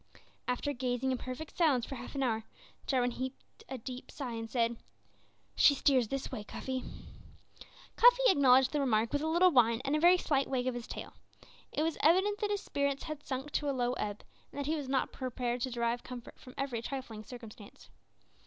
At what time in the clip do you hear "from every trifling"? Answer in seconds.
16.39-17.23